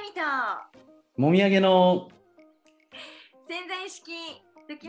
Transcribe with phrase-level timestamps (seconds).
[0.00, 0.68] みた。
[1.16, 2.08] もみあげの
[3.48, 4.12] 潜在意識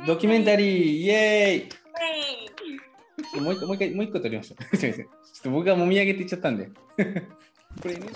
[0.06, 1.06] ドキュメンタリリー。
[1.06, 3.42] イエーーイ。
[3.42, 4.64] もう一個もう一回もう一個取りましょう。
[4.78, 5.06] すみません。
[5.06, 6.66] ちょっと僕がもみあげって言っちゃったんで。
[7.82, 8.08] これね、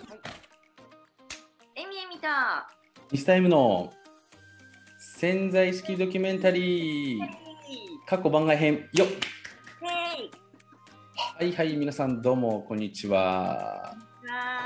[1.76, 2.70] エミエミタ
[3.12, 3.94] ミスタイムの
[5.00, 7.30] 潜在意識ドキュメンタリー。
[8.06, 8.90] 過去番外編。
[8.94, 9.08] よっ。
[11.38, 13.94] はいはい皆さんどうもこんにちは。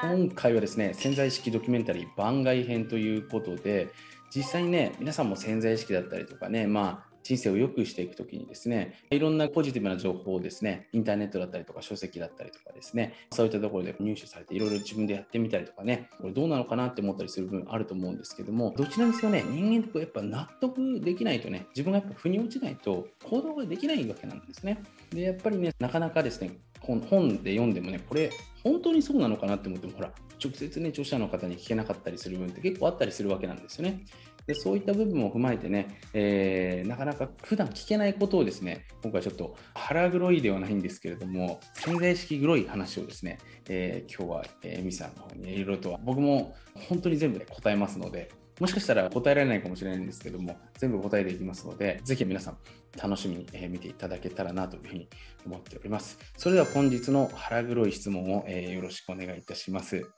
[0.01, 3.89] 今回はですね潜在意識ドキュメンタリー番外編ということで
[4.33, 24.81] 実際にね皆さんも潜在意識だったりとかねまあ人生を良くしていくときにですねいろんなポジティブな情報をですねインターネットだったりとか書籍だったりとかですねそういったところで入手されていろいろ自分でやってみたりとかねこれどうなのかなって思ったりする部分あると思うんですけどもどちらにせよね人間ってやっぱ納得できないとね自分がやっぱ腑に落ちないと行動ができないわけなんですね。
[25.11, 28.31] でやっぱりねなかなかですね本本で読んでもねこれ
[28.63, 30.11] 本当にそうなのかなって思ってもほら
[30.43, 34.05] 直接ね著者の方に聞けなかったりする部分って結構あったりするわけなんですよね。
[34.49, 43.37] でそういった部分も踏まえてね、えーなかなか普段聞けないことをですね今回ちょっと腹黒いではないんですけれども潜在意識黒い話をですね、
[43.69, 52.57] えー今日はえーエミさんの方にいろいろと僕も本当に全部で答えますのでもしかしたら答えられないかもしれないんですけども全部答えていきますのでぜひ皆さん
[52.99, 55.07] 楽しみに見ていただけたらなというふうに
[55.45, 56.17] 思っております。
[56.37, 60.09] それでは本日の腹黒い質問を、えーよろしくお願いいたします。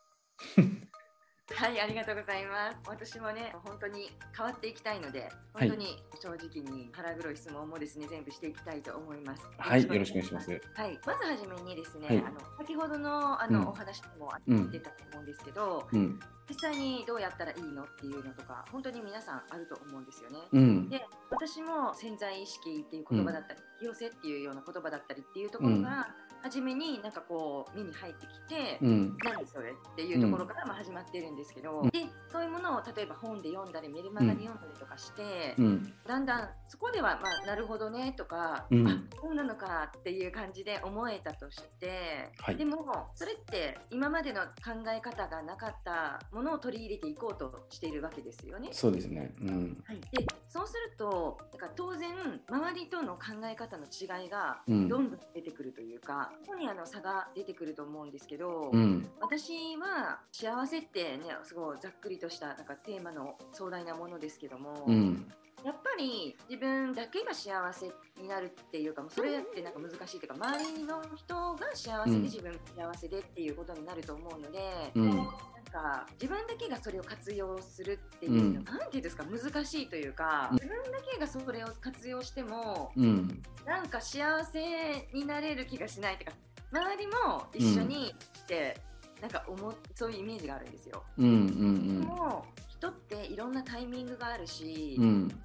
[1.56, 2.78] はい、ありがとうございます。
[2.88, 5.70] 私もね、本当に変わっていきたいので、はい。
[5.70, 9.50] 本当に正直に腹黒い質問もですね、全部していきたいと思います。
[9.58, 10.52] はいよろしくお願いします。
[10.52, 12.18] はい、まずはじめにですね、はい。
[12.20, 13.68] あの先ほどのあの、うん。
[13.68, 14.72] お話にもうん。
[14.72, 16.20] 出たと思うんですけど、うん。
[16.50, 20.40] 実際にどうやったらいいのっていうのとか、本当に皆さんあると思うんですよね。
[20.52, 20.90] うん。
[20.90, 26.08] で私も潜在意識っていう言葉だったり、引き寄せっていうような言葉だったりっていうところから、
[26.42, 29.18] 初めになんかこう目に入ってきて、うん。
[29.24, 31.90] 何それっていうところからまあ始まってるんですけど、うん。
[31.90, 35.94] でそういうものを例えば本で読んだりメルマガで読んだりとかして、うん。
[36.08, 38.88] だんだんそこではまあなるほどねとか、うん。
[38.88, 42.56] あそうなのかっていう感じで思えたとして、はい。
[42.56, 48.70] でもそれって今までの考え方がなかったものを取り入れていこうとしているわけですよね。
[48.72, 49.34] そうですね。
[49.42, 49.84] うん。
[49.86, 52.10] はい、でそうするとだから当然
[52.50, 54.88] 周りとの考え方の違いがうん。
[54.88, 59.10] どんどん出てくるというか、ここにあの差が出てくると思うんですけど、うん。
[59.20, 65.32] 私は幸せってねすごいざっくりとしたなんかテーマの壮大なものですけども、うん。
[65.64, 72.22] やっぱり自分だけが幸せになるっていうかもうそれってなんか難しいというか周りの人が幸せでうん。
[72.24, 75.28] 自分が幸せでっていうことになると思うので、うん
[75.72, 78.54] か自分だけがそれを活用するっていうの、うん。
[78.64, 80.58] なんていうんですか難しいというか、うん。
[80.58, 83.42] 自分だけがそれを活用してもうん。
[83.66, 86.32] なんか幸せになれる気がしないとか
[86.72, 88.78] 周りも一緒にって、
[89.22, 91.04] なんか思うそういうイメージがあるんですよ。
[91.18, 95.06] うんうんでも人っていろんなタイミングがあるし、うん。
[95.06, 95.44] うん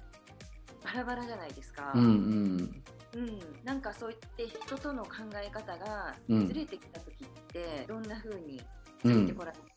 [0.83, 1.91] バラバラじゃないですか。
[1.95, 2.83] うんうん。
[3.13, 5.11] うん、なんかそういって人との考
[5.43, 6.47] え方がうん。
[6.47, 8.61] ずれてきた時ってどんな風に
[9.03, 9.71] ついてこられまし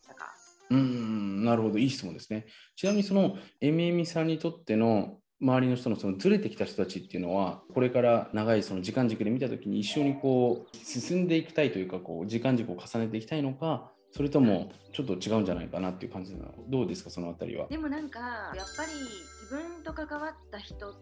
[0.71, 2.45] うんなるほどいい質問ですね
[2.75, 17.67] ちなみにそのエミエミさんにとっての周りの人のそのずれてきた人たちっていうのはこれから長いその時間軸で見た時に一緒にこう進んでいきたいというかこう時間軸を重ねていきたいのかそれともちょっと違うんじゃないかなっていう感じなのどうですかそのあたりは。
[17.67, 20.93] でもなんかやっぱり自分と関わった人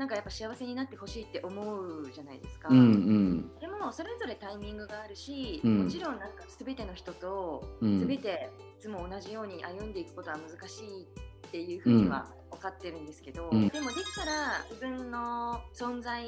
[0.00, 2.70] なんかやっぱ幸せになってほしいって思うじゃないですか。
[2.70, 3.58] うんうん。
[3.60, 5.84] でもそれぞれタイミングがあるし、うん。
[5.84, 8.08] もちろんなんか全ての人とうん。
[8.08, 13.68] 全ていつも同じように歩んでいくことは難しいっていうふうには分かってるんですけど、うん。
[13.68, 16.24] でもできたら自分の存在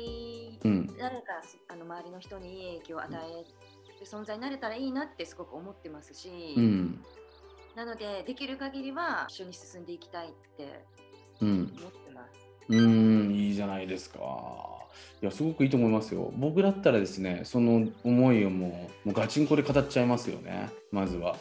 [0.62, 3.44] うん誰かあの周りの人に影響を与え
[4.00, 6.28] る存在になれたらいいなってすごく思ってますし、
[6.58, 7.02] うん。
[7.74, 10.84] なのでできる限りは一緒に進んでいきたいって
[11.40, 11.74] うん。
[11.78, 12.51] 思ってます。
[12.68, 14.18] うーん、いいじゃないですか。
[15.22, 16.32] いや、すごくいいと思いますよ。
[16.36, 21.36] 僕だったらですね、その思いをもう、もうガチンコで語っちゃいますよね、まずは。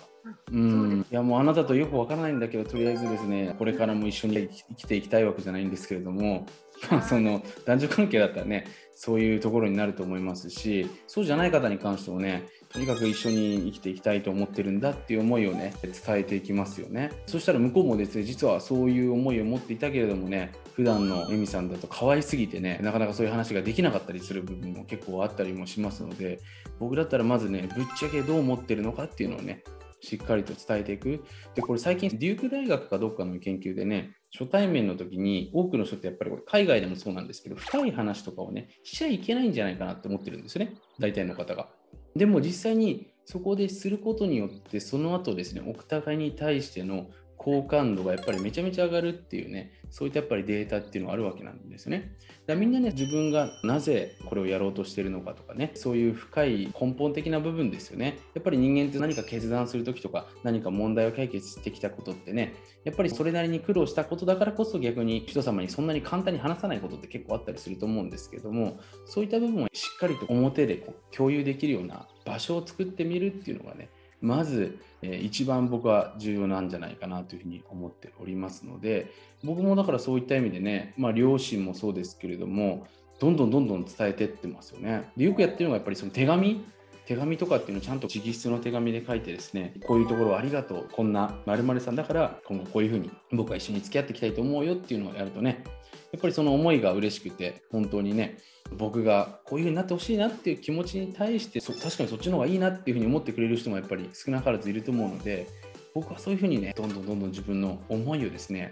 [0.52, 6.45] うん、いやもうあなたとよくわからないんだけど、とりあえずですね、これからも一緒に生きていきたいわけじゃないんですけれども、
[6.89, 17.12] ま その男女関係だったらね、そういうところになると思いますし、そうじゃない方に関してもね、とにかく一緒に生きていきたいと思ってるんだっていう思いをね、伝えていきますよね。
[17.25, 26.39] そしたら向こうもですね、実はそういう思いを持っていたけれどもね、普段のエミさんだと可愛すぎてね、なかなかそういう話ができなかったりする部分も結構あったりもしますので、
[26.80, 29.63] 僕だったらまずね、ぶっちゃけどう思ってるのかっていうのをね、
[30.01, 31.24] しっかりと伝えていく。
[31.56, 41.69] で、これ最近、デューク大学かどっかの研究でね、初対面の時に多くの人ってやっぱりこれ海外でもそうなんですけど、深い話とかをね、しちゃいけないんじゃないかなって思ってるんですね、大体の方が。
[42.15, 47.09] でも実際にそこですることによって、その後ですね、お互いに対しての
[47.42, 52.16] 好感度がやっぱりめちゃめちゃ上がるっていうね、そういったやっぱりデータっていうのがあるわけなんですね。
[52.46, 58.20] だからみんなね、自分がなぜこれをやろうとしてるのかとかね、そういう深い根本的な部分ですよね。
[58.36, 62.54] やっぱり人間って何か決断するときとか、何か問題を解決してきたことってね、
[62.84, 73.90] やっぱりそれなりに苦労したことだからこそ逆に人様にそんなに簡単に話さないことって結構あったりすると思うんですけども、そういった部分をしっかりと表でこう共有できるような場所を作ってみるっていうのがね、
[74.21, 79.12] まず、えー、一番僕は重要なんじゃないかなというふうに思っておりますので
[79.44, 82.88] 僕もだからそういった意味でね、まあ、両親もそうですけれども
[83.19, 85.12] どんどんどんどん伝えてってますよね。
[85.15, 86.63] でよくやってるのがやっぱりその手紙
[87.06, 95.63] 手紙とかっていうのをちゃんと直筆の手紙で書いてですねこういうところありがとうこんな〇〇さんだから今後こういうふうに僕は一緒に付き合っていきたいと思うよっていうのをやるとね
[96.12, 98.38] やっぱりその思いが嬉しくて本当にね
[98.78, 105.48] 僕がこういう風になってほしいなっていう気持ちに対して確かにそっちの方がいいなっていう風に思ってくれる人もやっぱり少なからずいると思うので
[105.94, 108.72] 僕はそういう風にねどんどんどんどん自分の思いをですね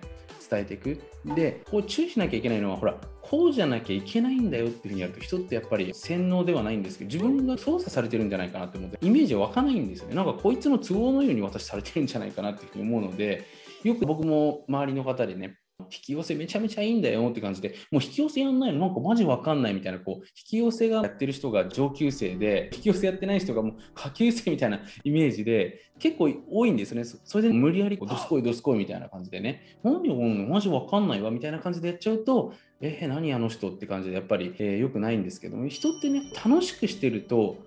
[0.49, 0.99] 伝えていく。
[1.35, 10.15] でこう注意しなきゃいけないのはほらこうじゃなきゃいけないんだよっていう風にやると人ってやっぱり洗脳ではないんですけど自分が操作されてるんじゃないかなって思ってイメージは湧かないんですよね。
[10.15, 13.45] なんかこいつの都合のように私されてるんじゃないかなっていう風に思うので
[13.83, 15.58] よく僕も周りの方でね
[15.91, 27.03] 引き寄せめちゃめちゃいいんだよって感じで、もう引き寄せやんないのなんかマジわかんないみたいな、こう、引き寄せがやってる人が上級生で、引き寄せやってない人がもう下級生みたいなイメージで、結構多いんですよね。
[27.03, 30.15] それで無理やりどすこいどすこいみたいな感じでね、何を
[30.47, 37.57] マジわかんないわみたいな感じでやっちゃうと、えー、何あの人って感じでやっぱり、えー、よくないんですけども、人ってね、楽しくしてると、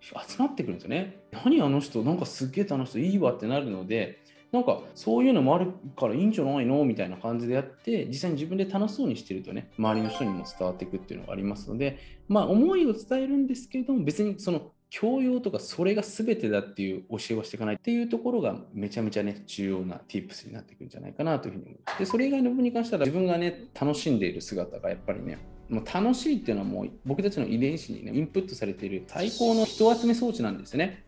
[0.00, 1.18] 集まってくるんですよね。
[1.44, 11.98] 何あの人、なんかすっげえ楽しそう、いいわってなるので、なんかそういうのもあるからいいんじゃないのみたいな感じでやって実際に自分で楽しそうにしてるとね周りの人にも伝わっていくっていうのがありますので
[12.28, 21.98] まあ思いを伝えるんですけれども別にその教養とかそれが全てだっていう教えをしていかないっていうところがめちゃめちゃね重要な tips になってくるんじゃないかなというふうに思います。
[21.98, 31.04] でそれ以外の部分に関しては自分がね楽しんでいる姿がやっぱりねもう楽しいっていうのはもう僕たちの遺伝子にねインプットされている最高の人集め装置なんですね。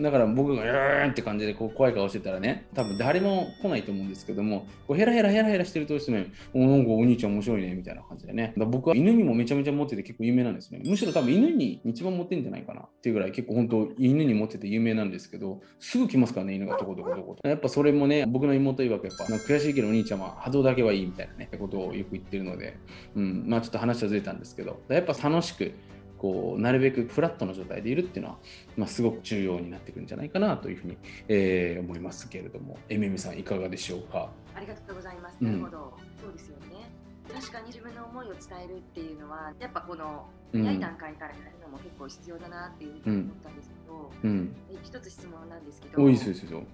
[0.00, 8.54] だから僕が、うーんって感じでこう怖い顔してたらね、多分誰も来ないと思うんですけども、こうヘラヘラヘラヘラしてるとですね、おなんかお兄ちゃん面白いねみたいな感じでね。
[8.56, 10.80] 僕は犬にもめちゃめちゃ持ってて結構有名なんですね。
[10.84, 17.48] むしろ多分犬に一番持ってんじゃないかなっていうぐらい結構本当犬に持ってて有名なんですけど、すぐ来ますからね、犬がどこどこどこと。
[17.48, 22.76] やっぱそれもね、僕の妹曰くやっぱ悔しいけどお兄ちゃんは波動だけはいいみたいなね、ことをよく言ってるので、
[23.16, 25.72] うん、まあちょっと話はずれたんですけど、やっぱ楽しく、
[26.18, 28.38] こうなるべくフラットの状態でいるっていうのは、
[28.76, 30.98] まあ、すごく重要になってくるんじゃないかなというふうに、
[31.28, 34.28] えー、思いますけれども、えめみさん、いかがでしょうか？
[34.54, 35.36] ありがとうございます。
[35.40, 36.90] なるほど、うん、そうですよね。
[37.32, 46.64] 確かに自分の思いを伝えるっていうのは、やっぱこの早い段階からやるのも結構必要だなっていうふうに思ったんですけど、うん、一つ質問なんですけど、いいですよ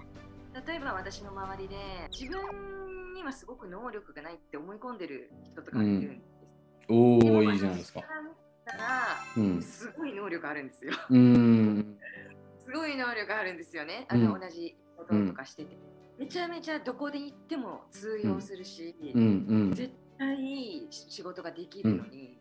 [0.66, 1.76] 例えば私の周りで
[2.12, 6.20] 自分にはすごく能力がないって思い込んでる人とかいるんです。
[6.88, 8.02] うん、おおいいじゃないですか。
[8.64, 10.92] たら、うん、すごい能力あるんですよ。
[11.10, 11.98] うん。
[12.60, 14.06] すごい能力あるんですよね。
[14.08, 15.76] あの、同じこととかしてて、
[16.18, 18.94] めちゃめちゃどこで行っても通用するし、
[19.74, 22.40] 絶対仕事ができるのに、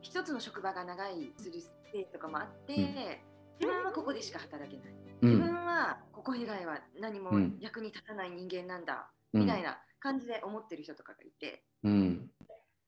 [0.00, 3.22] 一つの職場が長いするせいとかもあって、
[3.60, 4.94] 自分はここでしか働けない。
[5.22, 7.30] 自分はここ以外は何も
[7.60, 12.30] 役に立たない人間なんだ、みたいな感じで思ってる人とかがいて、うん、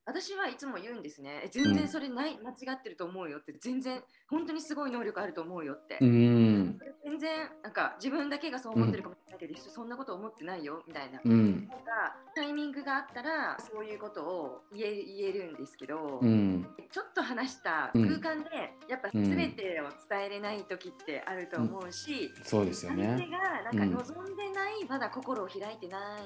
[0.06, 1.48] 私はいつも言うんですね。
[1.50, 3.52] 全然それない、間違ってると思うよって。
[3.60, 18.50] 全然本当にすごい能力あると思うよって、うん、全然なんか自分だけがそう思ってるかもしれないけど、うん、そんなこと思ってないよみたいな,、うん、なんかタイミングがあったらそういうことを言え言えるんですけど、うん、ちょっと話した空間で、
[18.88, 23.06] やっぱ全てを伝えれない時ってあると思うし、そうですよね。
[23.06, 26.22] 相手がなんか望んでない、まだ心を開いてない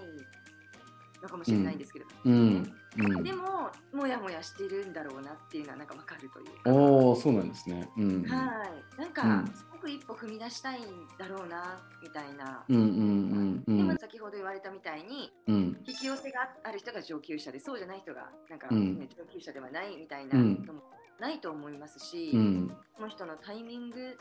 [1.22, 2.72] のかもしれないんですけど、うん。
[2.98, 6.46] うん、でももやもやしてるんだろうなっていうのはなんかわかるという。
[6.62, 8.64] かおそうなんですね、うん、は
[8.98, 9.00] い。
[9.00, 10.84] なんか、すごく一歩踏み出したいん
[11.18, 20.82] だろうなみたいな、うんうんうん、でも先ほど言われたみたいに、うん、引き寄せがある人が上級者でそうじゃない人がなんか、ね、上級者ではないみたいなのも
[21.20, 24.16] ないと思いますし、うん、その人のタイミング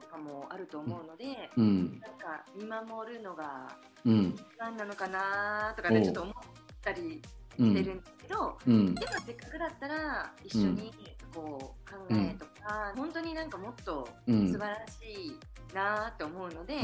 [0.00, 3.68] とかもあると思うので、うん、なんか見守るのが
[4.04, 6.34] 何なのかなとかね、ちょっと思っ
[6.82, 7.22] たり
[7.58, 10.92] してるんですけど、うん、でもせっかくだったら一緒に
[11.32, 16.74] こう考えとか、本当になんかもっと素晴らしいなって思うので、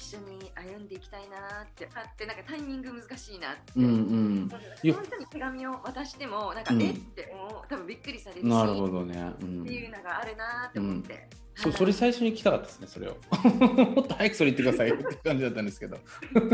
[0.00, 7.29] 一緒に歩んでいきたいなってあってなんかタイミング難しいなって、うんうん、本当に手紙を渡してもなんか、うん、えって
[7.70, 13.16] 多分びっくりされるしなるほどね、うん、っていうのがあるなって思って、そそれ最初に来たかったですね、それを。
[13.94, 15.96] もっと早くそれ言ってくださいよって感じだったんですけど。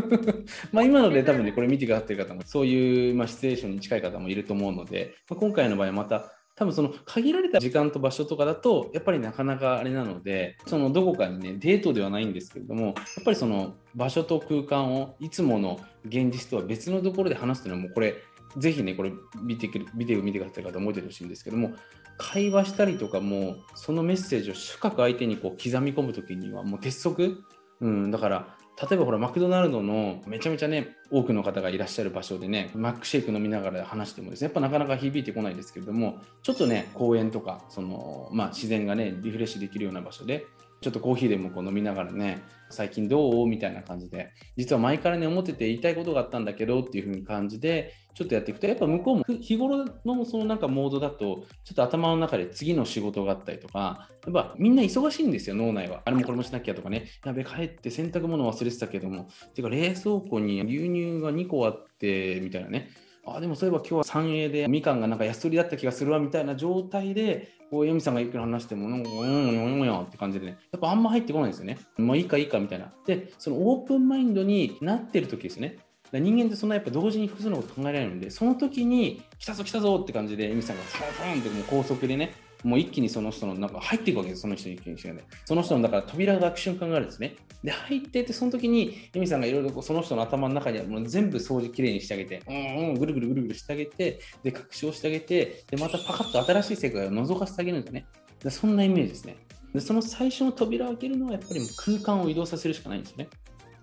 [0.73, 12.95] まあ今ので多分ね、これ見てくださってる方も、そういう、まあ、シチュエーションに近い方もいると思うので、まあ、今回の場合はまた、多分その限られた時間と場所とかだと、やっぱりなかなかあれなので、そのどこかにね、デートではないんですけれども、やっ
[13.25, 18.15] ぱりその場所と空間をいつもの現実とは別のところで話すというのはもうこれ、
[18.57, 19.13] ぜひね、これ
[19.43, 21.75] 見てビデオ見てくださった方、覚えてほしいんですけども、
[22.19, 27.45] 会話したりとかも、そのメッセージを深く相手にこう刻み込むときには、もう鉄則、
[27.81, 40.45] うん、だから、例えばほらマクドナルドのめちゃめちゃね多くの方がいらっしゃる場所でねマックシェイク飲みながら話してもですねやっぱなかなか響いてこないですけれどもちょっとね公園とかその、まあ、自然がねリフレッシュできるような場所で
[40.81, 43.47] ちょっとコーヒーでもこう飲みながらね最近どう？
[43.47, 56.03] みたいな感じで実は前からね思ってて言いたいことがあったんだけどっていう風に感じでちょっとやっていくとやっぱ向こうも日頃のそのなんかモードだとちょっと頭の中で次の仕事があったりとかやっぱみんな忙しいんですよ脳内は。
[56.05, 57.07] あれもこれもしなきゃとかね。
[57.25, 59.29] やべ帰って洗濯物忘れてたけども。
[59.55, 62.91] てか冷蔵庫に牛乳が2個あってみたいなね。
[63.29, 71.79] あでもそういえば今日は三栄でみかんがなんか安売りだった気がするわみたいな状態でこう、ヨミさんがいくら話しても、うん、うん、うん、って感じでね、やっぱあんま入ってこないんですよね。
[71.99, 72.93] もういいかいいかみたいな。
[73.07, 75.79] で、そのオープンマインドになってる時ですね。
[76.13, 82.33] 人間ってそんなやっぱ同時に複数のこと考えられるんで、その時に来たぞ来たぞって感じで、エミさんがフンフンってもう高速でね、
[82.65, 85.25] もう一気にその人の中入っていくわけです、その人に一気にしてね。
[85.45, 87.37] その人のだから扉が開く瞬間があるんですね。
[87.63, 98.07] で、入ってって、その時に、エミさんがいろいろその人の頭の中にはもう全部掃除きれいにしてあげて、うんうん、ぐるぐるぐるぐるしてあげて、で、拡張してあげて、で、またパカッと新しい世界を覗かせてあげるんですね。
[98.43, 99.37] でそんなイメージですね。
[99.75, 103.29] で、その最初の扉を開けるのはやっぱり空間を移動させるしかないんですよね。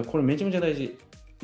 [0.05, 0.97] これめちゃめちゃ大事。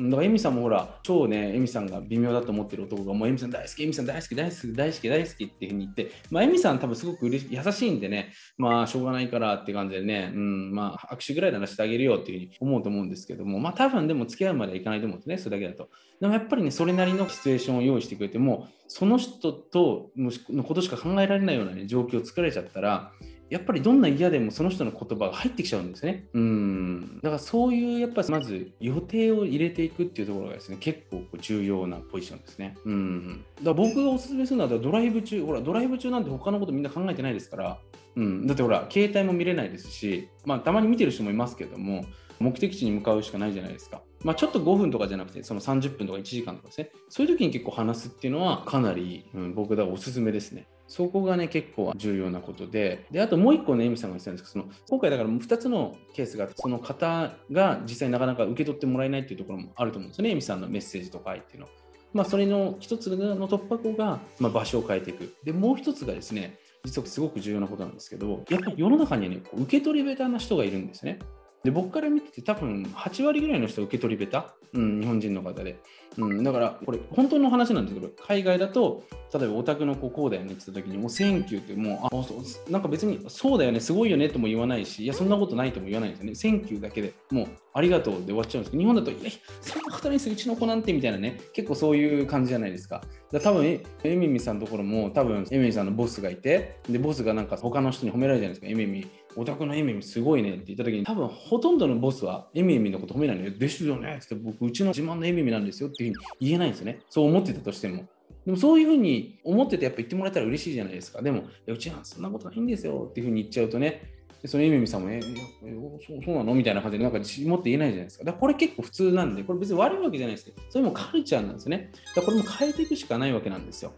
[0.08, 15.90] だからエミさんもほら、超ね、エミさんが微妙だと思ってる男が、もうエミさん大好き、エミさん大好き、大好き、大好き、大好きっていうふうに言って、まあ、エミさん多分すごく嬉し優しいんでね、まあ、しょうがないからって感じでね、うん、まあ、握手ぐらいならしてあげるよっていうふうに思うと思うんですけども、まあ、多分でも付き合うまではいかないと思うんですね、それだけだと。
[16.20, 23.12] でもやっぱりね、それなりのシチュエーションを用意してくれても、その人とのことしか考えられないような、ね、状況を作られちゃったら、
[23.50, 26.24] やっぱりどんな嫌でもその人の言葉が入ってきちゃうんですね。
[26.32, 27.20] うん。
[27.20, 32.76] だからそういうやっぱまず予定を入れていくっていうところがですね、結構重要なポジションですね。
[32.84, 33.44] うん。
[33.56, 37.78] だから僕がおすすめするのはドライブ中、ほら、ドライブ中なんて他のことみんな考えてないですから、
[38.14, 38.46] うん。
[38.46, 42.04] だってほら、携帯も見れないですし、まあたまに見てる人もいますけども、
[42.38, 44.00] 目的地に向かうしかないじゃないですか。
[44.24, 46.90] まあ、ちょっと5分とかじゃなくて、その30分とか1時間とかですね。
[47.08, 50.66] そういう時に結構話すっていうのは、かなり、うん、僕だおすすめですね。
[50.90, 61.68] そこがね、結構重要なことで、で、あともう一個ね、エミさんが言ってたんですけど、その今回だから2つのケースが、その方が実際なかなか受け取ってもらえないっていうところもあると思うんですよね、エミさんのメッセージとか愛っていうの。
[62.12, 65.32] まあ、それの一つの突破口が、まあ、場所を変えていく。
[65.44, 71.20] で、もう一つがですね、実はすごく重要なことなんですけど、やっぱり世の中にはね、受け取りベタな人がいるんですね。
[71.64, 75.78] で僕から見てて多分8割ぐらいの人受け取りベタ、うん、日本人の方で、
[76.16, 82.34] うん、だからこれ本当の話なんですけど海外だと例えばお宅の子こうだよねって言った時にもう「Thank you」ってもうあそ
[82.68, 91.40] うなんか別に「そうだよねすごいよね」とも言わないし「いやそんなことない」とも言わないんですよね「Thank you」だけでもう「ありがとう」で終わっちゃうんですけど日本だと「いやそんなことないですうちの子なんて」みたいなね。
[91.52, 93.02] 結構そういう感じじゃないですか。
[93.30, 98.66] だ多分エミミさんのところも多分エミミさんのボスがいてでボスがなんか他の人に褒められるじゃないですか。
[98.66, 99.06] エミミ
[99.36, 103.50] オタクのエミミすごいねって言った時に多分ほとんどのボスはエミミのこと褒めないのよ。
[103.50, 107.00] ですよねって僕うちの自慢のエミミなんですよっていうふうに言えないんですよね。
[107.08, 108.06] そう思ってたとしても。
[108.44, 111.20] でもそういうふうに思っててやっぱ言ってもらえたら嬉しいじゃないですか。
[111.20, 114.02] でも、うちはそんなことないんですよっていうふうに言っちゃうとね、
[114.40, 116.54] でそのエミミさんも、え、そうそうなの？
[116.54, 118.24] みたいな感じでなんか自信持って言えないじゃないですか。
[118.24, 121.92] だからこれ結構普通なんで、これ別に悪いわけじゃないですけど、それもカルチャーなんですよね。
[122.16, 123.92] だからこれも変えていくしかないわけなんですよ。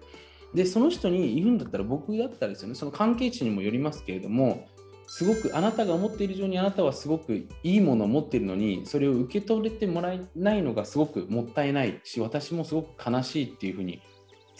[0.53, 4.67] で、その人に言うんだったら僕だったらですよね、その関係値にもよりますけれども、
[5.14, 14.00] すごくあなたが思っている以上にあなたはすごくいいものを持っているのにそれを受け取れてもらえないのがすごくもったいないし私もすごく悲しいっていうふうに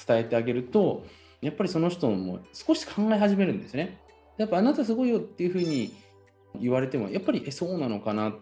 [0.07, 1.07] 伝えてあげると
[1.41, 3.99] やっぱりその人も少し考え始めるんですね。
[4.37, 5.95] やっぱあなたすごいよっていうふうに
[6.61, 8.35] 言われてもやっぱりえそうなのかな？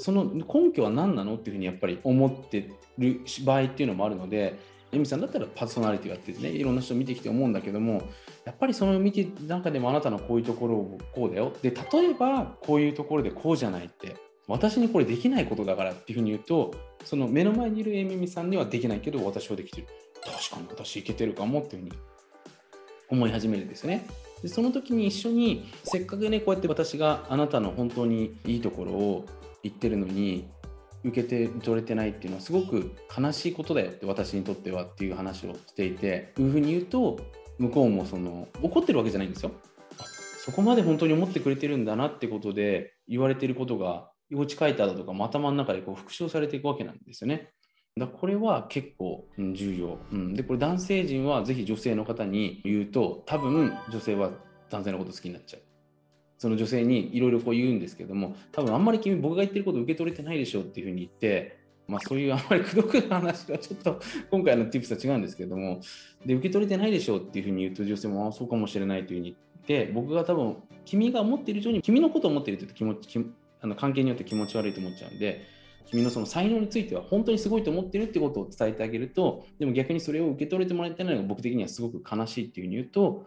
[0.00, 1.36] その根拠は何なの？
[1.36, 4.58] っていうふうにやっぱり思ってる場合っていうのもあるので
[4.92, 8.02] エミさんだったらパーソナリティをやってねいろんな人見てきて思うんだけども
[8.44, 11.52] やっぱりその見て中でもあなたのこういうところをこうだよ。
[11.62, 14.16] で例えばこういうところでこうじゃないって
[14.48, 19.86] 私にこれできないことだからっていうふうに言うとその目の前にいるエミミさんにはできないけど私はできてる。
[20.24, 21.92] 確かに私いけてるかもっていうふうに
[23.08, 24.06] 思い始めるんですよね。
[24.42, 29.24] でその時に一緒にせっかくねこうやって私があなたの本当にいいところを
[29.62, 30.48] 言ってるのに
[31.04, 37.18] 受けて取れてないっていうのはすごく悲しいことだよって私にとってはっていう話をしていていうふうに言うと
[37.58, 39.52] 向こうもその怒ってるわけじゃないんですよ。
[40.44, 47.52] そこまで本当に思ってくれてるんだなってことで言われてることが幼稚書いただとか頭の中でこう復唱されていくわけなんですよね。
[47.96, 54.30] だこれは結構重要、うん、でこれ男性陣はぜひ女性の方に言うと多分女性は
[54.70, 55.62] 男性のこと好きになっちゃう
[56.42, 65.80] その女性にいろいろこう言うんですけども多分あんまり君僕が言ってること受け取れてないでしょうっていうふうに言ってまあ、そういうあんまりくどくな話はちょっと今回の tips は違うんですけども
[66.24, 73.24] で受け取れてないでしょうっていうふうに言うと女性もあそうかもしれないというふうに言って僕が多分君が思っている以上に君のことを思っていると気持ち
[73.60, 75.44] あの関係によって気持ち悪いと思っちゃうんで
[75.86, 83.26] 君のその才能については本当にすごいと思ってるってことを伝えてあげるとでも逆にそれを受け取れてもらえてないのが僕的にはすごく悲しいっていうふうに言うと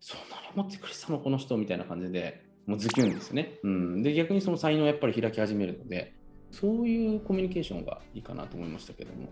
[0.00, 0.62] そんなの？
[0.64, 1.18] 持ってくれてたの？
[1.18, 1.56] この人？
[1.56, 6.14] みたいな感じでもうズキュンですね、うん、で逆にその才能をやっぱり開き始めるので
[6.50, 9.28] そういうコミュニケーションがいいかなと思いましたけども。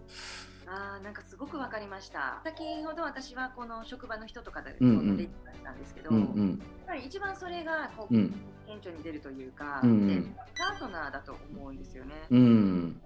[0.70, 2.40] あなんかすごく分かりました。
[2.44, 5.28] 先ほど私はこの職場の人とかで例え
[5.64, 8.34] たんですけど、うんうん、やっぱり一番それがこう、うん、
[8.66, 12.14] 顕著に出るというか、うんうん、パートナーだと思うんですよね。
[12.30, 13.00] うん、うん、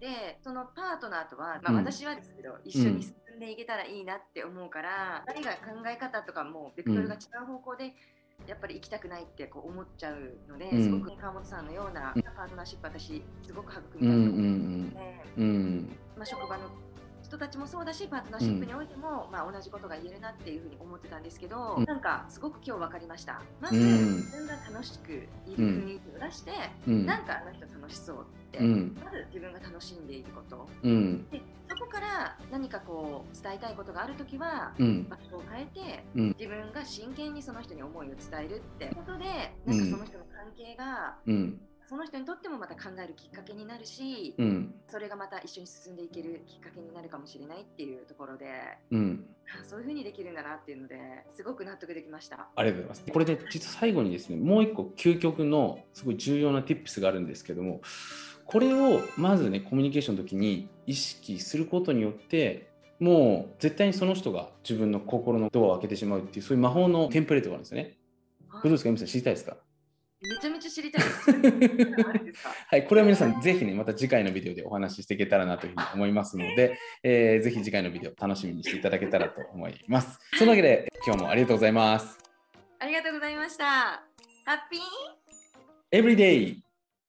[0.00, 7.94] でそのパートナーとは、まあ、私はですけど、一緒に進んでいけたらいいなって思うから、2人が考え方とかもベクトルが違う方向で
[8.46, 16.68] やっぱり行きたくないってこう思っちゃうので、うん、すごく川本さんのようなパートナーシップ私すごく育みたいと思うので、まあ、職場の
[17.24, 23.42] 人たちもそうだしパートナーシップにおいても、うん、まあ、同じことが言えるなっていうふうに思ってたんですけど、うん、なんかすごく今日分かりました。
[23.60, 25.26] まず、自分が楽しくいる
[25.56, 26.52] 雰囲気を出して、
[26.86, 34.74] うん、なんかあの人楽しそうって、まず自分が楽しんでいること、でそこから何かこう伝えたいことがある時は、
[35.08, 36.04] 場所を変えて、
[36.38, 39.24] 自分が真剣にその人に思いを伝えるってことで
[39.64, 41.16] なんかその人の関係が、
[41.94, 48.46] その人にとってもまた考えるきっかけになるし、うん、それがまた一緒に進んでいけるきっかけになるかもしれないっていうところで、
[48.90, 49.24] うん、
[49.62, 50.96] そういうふうにできるんだなっていうので
[51.30, 52.48] すごく納得できました。
[52.56, 53.12] ありがとうございます。
[53.12, 57.80] これで実は最後にですねもう一個究極のすごい重要な tips があるんですけども
[58.44, 67.96] これをまずねコミュニケーションの時に意識することによってもう絶対にその人が自分の心のドアを開けてしまうっていうそういう魔法のテンプレートがあるんですよね。
[68.50, 69.56] これどうですか、皆さん知りたいですか？
[70.28, 71.04] めちゃめちゃ知りたい。
[72.68, 80.18] はい、これは皆さん、ぜひね、また次回のビデオでお話ししていけたらなというふうに思いますので、えー、ぜひ次回のビデオ楽しみにしていただけたらと思います。
[80.38, 82.18] そのわけで、今日もありがとうございます。
[82.78, 83.64] ありがとうございました。
[83.64, 84.80] ハッピー？
[85.90, 86.64] エブリデイ